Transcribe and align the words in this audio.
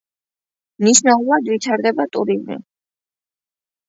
მნიშვნელოვნად 0.85 1.49
ვითარდება 1.53 2.05
ტურიზმი. 2.17 2.57